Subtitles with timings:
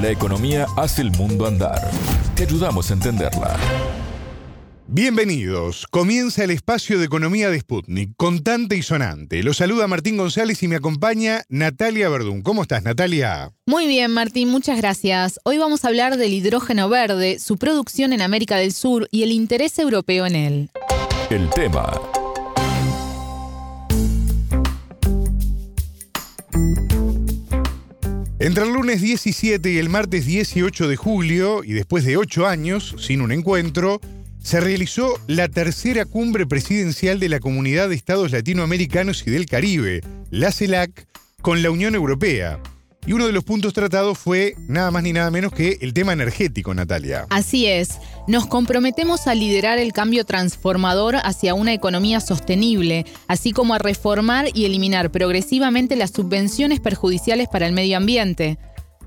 [0.00, 1.90] La economía hace el mundo andar.
[2.36, 3.56] Te ayudamos a entenderla.
[4.86, 5.88] Bienvenidos.
[5.90, 9.42] Comienza el espacio de economía de Sputnik, contante y sonante.
[9.42, 12.42] Lo saluda Martín González y me acompaña Natalia Verdún.
[12.42, 13.52] ¿Cómo estás, Natalia?
[13.66, 15.40] Muy bien, Martín, muchas gracias.
[15.42, 19.32] Hoy vamos a hablar del hidrógeno verde, su producción en América del Sur y el
[19.32, 20.70] interés europeo en él.
[21.28, 21.90] El tema.
[28.40, 32.94] Entre el lunes 17 y el martes 18 de julio, y después de ocho años
[32.96, 34.00] sin un encuentro,
[34.40, 40.02] se realizó la tercera cumbre presidencial de la Comunidad de Estados Latinoamericanos y del Caribe,
[40.30, 41.08] la CELAC,
[41.42, 42.60] con la Unión Europea.
[43.08, 46.12] Y uno de los puntos tratados fue nada más ni nada menos que el tema
[46.12, 47.24] energético, Natalia.
[47.30, 53.72] Así es, nos comprometemos a liderar el cambio transformador hacia una economía sostenible, así como
[53.72, 58.58] a reformar y eliminar progresivamente las subvenciones perjudiciales para el medio ambiente.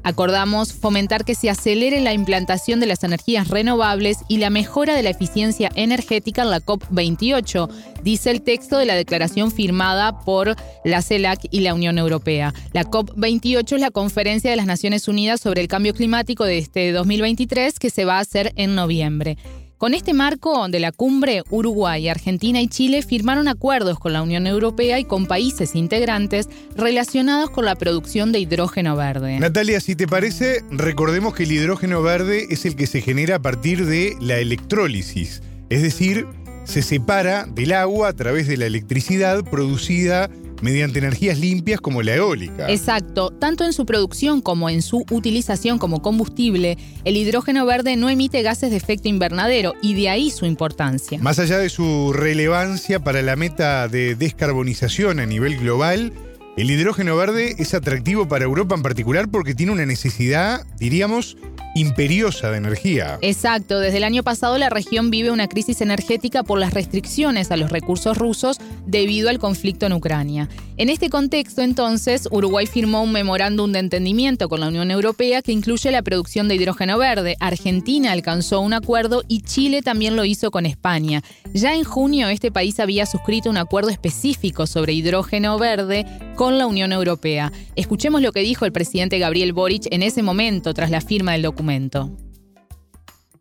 [0.04, 5.04] Acordamos fomentar que se acelere la implantación de las energías renovables y la mejora de
[5.04, 7.70] la eficiencia energética en la COP28,
[8.04, 12.54] dice el texto de la declaración firmada por la CELAC y la Unión Europea.
[12.74, 16.92] La COP28 es la conferencia de las Naciones Unidas sobre el cambio climático de este
[16.92, 19.38] 2023 que se va a hacer en noviembre.
[19.82, 24.46] Con este marco de la cumbre, Uruguay, Argentina y Chile firmaron acuerdos con la Unión
[24.46, 29.40] Europea y con países integrantes relacionados con la producción de hidrógeno verde.
[29.40, 33.42] Natalia, si te parece, recordemos que el hidrógeno verde es el que se genera a
[33.42, 36.28] partir de la electrólisis, es decir,
[36.64, 40.30] se separa del agua a través de la electricidad producida
[40.62, 42.70] mediante energías limpias como la eólica.
[42.70, 48.10] Exacto, tanto en su producción como en su utilización como combustible, el hidrógeno verde no
[48.10, 51.20] emite gases de efecto invernadero y de ahí su importancia.
[51.22, 56.14] Más allá de su relevancia para la meta de descarbonización a nivel global,
[56.58, 61.38] el hidrógeno verde es atractivo para Europa en particular porque tiene una necesidad, diríamos,
[61.76, 63.18] imperiosa de energía.
[63.22, 67.58] Exacto, desde el año pasado la región vive una crisis energética por las restricciones a
[67.58, 70.50] los recursos rusos debido al conflicto en Ucrania.
[70.78, 75.52] En este contexto, entonces, Uruguay firmó un memorándum de entendimiento con la Unión Europea que
[75.52, 77.36] incluye la producción de hidrógeno verde.
[77.40, 81.22] Argentina alcanzó un acuerdo y Chile también lo hizo con España.
[81.54, 86.66] Ya en junio este país había suscrito un acuerdo específico sobre hidrógeno verde con la
[86.66, 87.52] Unión Europea.
[87.76, 91.44] Escuchemos lo que dijo el presidente Gabriel Boric en ese momento tras la firma del
[91.44, 91.61] documento.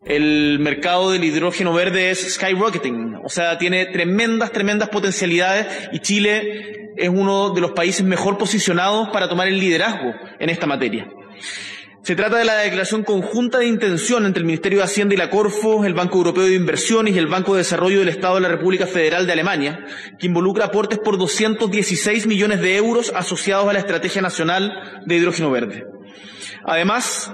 [0.03, 6.93] El mercado del hidrógeno verde es skyrocketing, o sea, tiene tremendas, tremendas potencialidades y Chile
[6.97, 11.07] es uno de los países mejor posicionados para tomar el liderazgo en esta materia.
[12.03, 15.29] Se trata de la declaración conjunta de intención entre el Ministerio de Hacienda y la
[15.29, 18.47] Corfo, el Banco Europeo de Inversiones y el Banco de Desarrollo del Estado de la
[18.47, 19.85] República Federal de Alemania,
[20.17, 24.73] que involucra aportes por 216 millones de euros asociados a la Estrategia Nacional
[25.05, 25.85] de Hidrógeno Verde.
[26.65, 27.31] Además,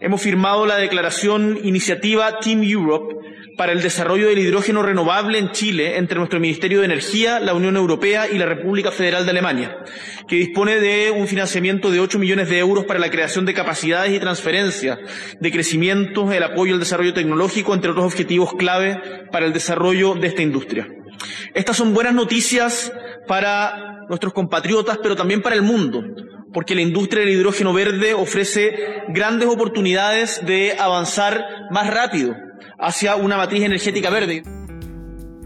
[0.00, 3.14] hemos firmado la declaración iniciativa Team Europe
[3.56, 7.76] para el desarrollo del hidrógeno renovable en Chile entre nuestro Ministerio de Energía, la Unión
[7.76, 9.76] Europea y la República Federal de Alemania,
[10.26, 14.12] que dispone de un financiamiento de 8 millones de euros para la creación de capacidades
[14.12, 14.98] y transferencia
[15.38, 18.98] de crecimiento, el apoyo al desarrollo tecnológico, entre otros objetivos clave
[19.30, 20.88] para el desarrollo de esta industria.
[21.52, 22.92] Estas son buenas noticias
[23.26, 26.02] para nuestros compatriotas, pero también para el mundo,
[26.52, 28.74] porque la industria del hidrógeno verde ofrece
[29.08, 32.34] grandes oportunidades de avanzar más rápido
[32.78, 34.42] hacia una matriz energética verde.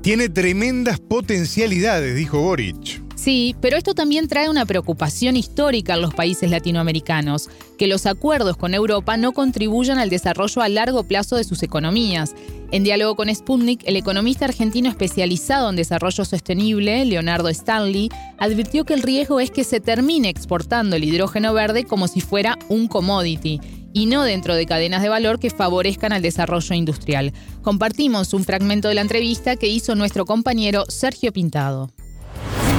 [0.03, 3.04] Tiene tremendas potencialidades, dijo Boric.
[3.25, 7.49] Sí, pero esto también trae una preocupación histórica en los países latinoamericanos,
[7.79, 12.35] que los acuerdos con Europa no contribuyan al desarrollo a largo plazo de sus economías.
[12.71, 18.93] En diálogo con Sputnik, el economista argentino especializado en desarrollo sostenible, Leonardo Stanley, advirtió que
[18.93, 23.59] el riesgo es que se termine exportando el hidrógeno verde como si fuera un commodity
[23.95, 27.33] y no dentro de cadenas de valor que favorezcan al desarrollo industrial.
[27.62, 31.89] Compartimos un fragmento de la entrevista que hizo nuestro compañero Sergio Pintado.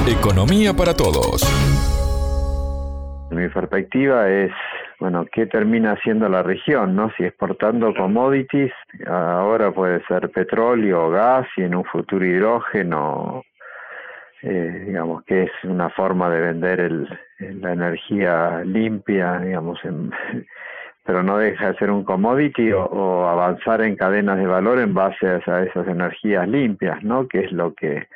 [0.08, 1.42] Economía para todos.
[3.32, 4.52] Mi perspectiva es,
[5.00, 6.94] bueno, ¿qué termina haciendo la región?
[6.94, 7.10] ¿no?
[7.16, 8.72] Si exportando commodities,
[9.04, 13.42] ahora puede ser petróleo, gas y en un futuro hidrógeno,
[14.42, 17.08] eh, digamos que es una forma de vender el,
[17.38, 20.12] la energía limpia, digamos, en,
[21.04, 25.26] pero no deja de ser un commodity o, avanzar en cadenas de valor en base
[25.26, 27.26] a, esas energías limpias, ¿no?
[27.26, 28.06] Que es lo que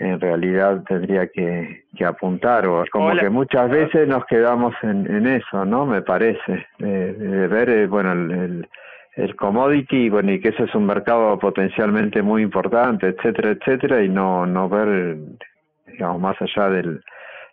[0.00, 5.84] en realidad tendría que, apuntar o como que muchas veces nos quedamos en, eso, ¿no?
[5.84, 8.66] Me parece de, ver, eh, bueno, el,
[9.16, 14.08] el, commodity, bueno, y que eso es un mercado potencialmente muy importante, etcétera, etcétera, y
[14.08, 15.18] no no ver,
[15.86, 17.04] digamos, más allá del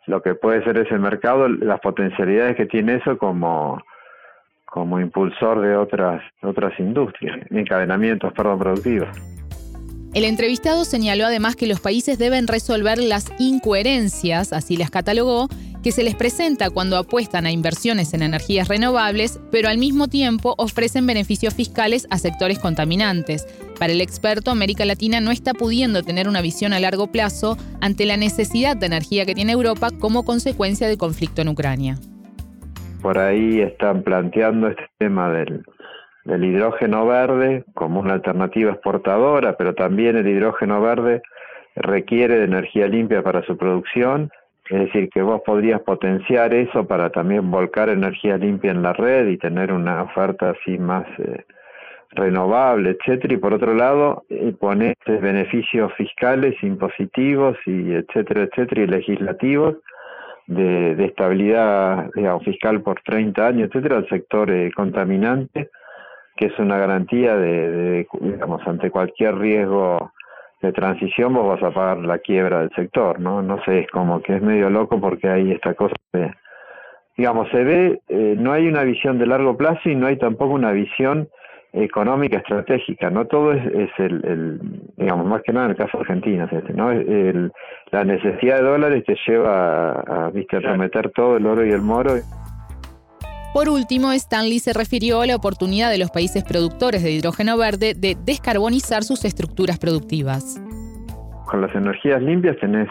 [0.06, 3.84] lo que puede ser ese mercado, las potencialidades que tiene eso como
[4.64, 9.37] como impulsor de otras otras industrias, encadenamientos, perdón, productivos.
[10.18, 15.48] El entrevistado señaló además que los países deben resolver las incoherencias, así las catalogó,
[15.84, 20.56] que se les presenta cuando apuestan a inversiones en energías renovables, pero al mismo tiempo
[20.58, 23.46] ofrecen beneficios fiscales a sectores contaminantes.
[23.78, 28.08] Para el experto, América Latina no está pudiendo tener una visión a largo plazo ante
[28.08, 32.00] la necesidad de energía que tiene Europa como consecuencia del conflicto en Ucrania.
[33.04, 35.64] Por ahí están planteando este tema del,
[36.28, 41.22] del hidrógeno verde como una alternativa exportadora, pero también el hidrógeno verde
[41.76, 44.30] requiere de energía limpia para su producción
[44.70, 49.28] es decir, que vos podrías potenciar eso para también volcar energía limpia en la red
[49.28, 51.46] y tener una oferta así más eh,
[52.12, 53.34] renovable, etcétera.
[53.34, 59.76] Y por otro lado, eh, poner beneficios fiscales, impositivos y etcétera, etcétera, y legislativos
[60.48, 65.70] de, de estabilidad digamos, fiscal por 30 años, etcétera, al sector eh, contaminante,
[66.38, 70.12] que es una garantía de, de, digamos, ante cualquier riesgo
[70.62, 73.42] de transición vos vas a pagar la quiebra del sector, ¿no?
[73.42, 76.31] No sé, es como que es medio loco porque hay esta cosa de,
[77.16, 80.54] digamos, se ve, eh, no hay una visión de largo plazo y no hay tampoco
[80.54, 81.28] una visión
[81.74, 84.60] económica estratégica, no todo es, es el, el,
[84.95, 86.92] digamos, más que nada en el caso de Argentina, ¿no?
[86.92, 87.51] El,
[87.92, 90.57] la necesidad de dólares te lleva a, a, ¿viste?
[90.57, 92.13] a prometer todo el oro y el moro.
[93.54, 97.94] Por último, Stanley se refirió a la oportunidad de los países productores de hidrógeno verde
[97.96, 100.62] de descarbonizar sus estructuras productivas.
[101.46, 102.90] Con las energías limpias tenés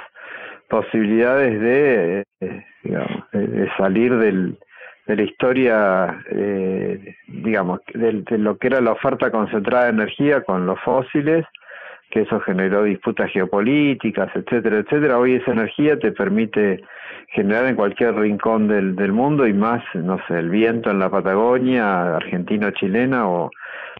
[0.68, 4.58] posibilidades de, eh, salir del,
[5.06, 10.66] de la historia, eh, digamos, de, lo que era la oferta concentrada de energía con
[10.66, 11.44] los fósiles,
[12.16, 15.18] que eso generó disputas geopolíticas, etcétera, etcétera.
[15.18, 16.82] Hoy esa energía te permite
[17.28, 21.10] generar en cualquier rincón del, del mundo y más, no sé, el viento en la
[21.10, 23.50] Patagonia, argentino-chilena o,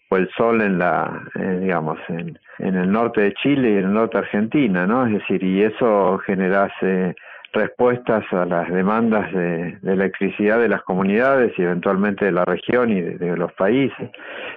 [0.08, 3.84] o, el sol en la, eh, digamos, en, en, el norte de Chile y en
[3.84, 5.04] el norte de Argentina, ¿no?
[5.04, 7.14] Es decir, y eso generase
[7.52, 12.90] respuestas a las demandas de, de, electricidad de las comunidades y eventualmente de la región
[12.90, 14.10] y de, de los países.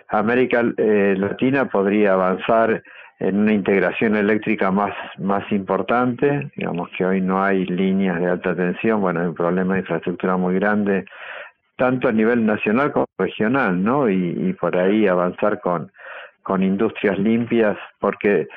[0.08, 2.82] América eh, Latina podría avanzar
[3.20, 8.56] en una integración eléctrica más, más importante, digamos que hoy no hay líneas de alta
[8.56, 11.06] tensión, bueno, hay un problema de infraestructura muy grande,
[11.76, 14.10] tanto a nivel nacional como regional, ¿no?
[14.10, 15.92] Y, y por ahí avanzar con,
[16.44, 18.48] con industrias limpias, porque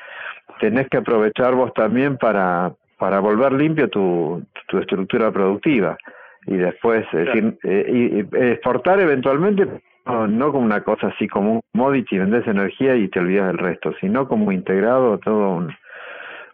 [0.59, 5.97] tenés que aprovechar vos también para, para volver limpio tu, tu estructura productiva
[6.45, 7.25] y después claro.
[7.25, 9.67] decir, eh, y, y exportar eventualmente
[10.05, 13.93] no, como una cosa así como un commodity, vendes energía y te olvidas del resto,
[14.01, 15.67] sino como integrado todo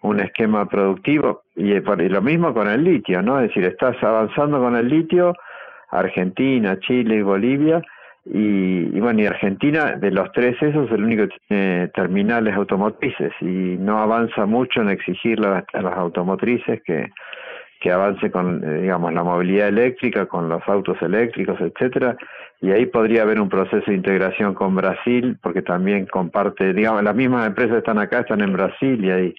[0.01, 1.43] un, esquema productivo.
[1.55, 3.39] Y, y lo mismo con el litio, ¿no?
[3.39, 5.33] Es decir, estás avanzando con el litio,
[5.89, 7.81] Argentina, Chile y Bolivia,
[8.25, 12.53] y, y, bueno, y Argentina, de los tres esos, es el único que tiene terminales
[12.55, 17.11] automotrices y no avanza mucho en exigirle a las automotrices que,
[17.79, 22.17] que avance con, eh, digamos, la movilidad eléctrica, con los autos eléctricos, etcétera,
[22.61, 27.15] y ahí podría haber un proceso de integración con Brasil, porque también comparte, digamos, las
[27.15, 29.35] mismas empresas están acá, están en Brasil y hay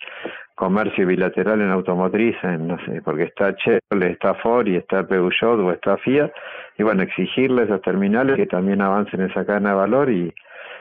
[0.54, 5.60] comercio bilateral en automotriz, en, no sé, porque está Chevrolet, está Ford y está Peugeot
[5.60, 6.31] o está Fiat,
[6.78, 10.32] y bueno, exigirle a esas terminales que también avancen esa cadena de valor y,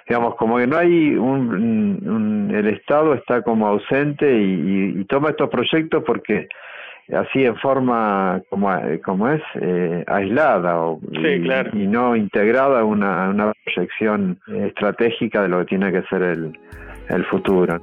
[0.07, 5.50] digamos, como que no hay un, un el Estado está como ausente y toma estos
[5.50, 6.48] proyectos porque
[7.13, 8.70] así en forma como,
[9.04, 11.72] como es eh, aislada o, sí, y, claro.
[11.74, 16.58] y, no integrada a una, una proyección estratégica de lo que tiene que ser el,
[17.10, 17.82] el futuro.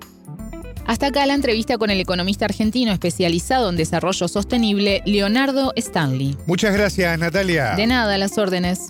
[0.86, 6.36] Hasta acá la entrevista con el economista argentino especializado en desarrollo sostenible, Leonardo Stanley.
[6.46, 7.74] Muchas gracias, Natalia.
[7.74, 8.88] De nada, las órdenes.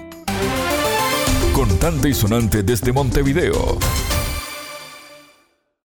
[1.55, 3.79] Contante y sonante desde Montevideo.